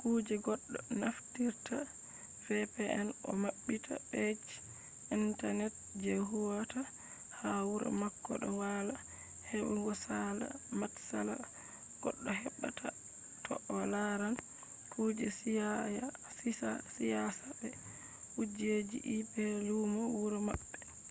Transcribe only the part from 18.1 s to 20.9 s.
kujeji ip lumo wuro maɓɓe